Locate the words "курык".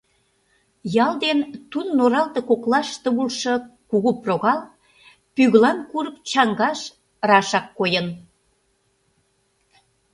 5.91-6.17